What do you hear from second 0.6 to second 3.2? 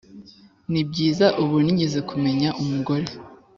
nibyiza ubu nigeze kumenya umugore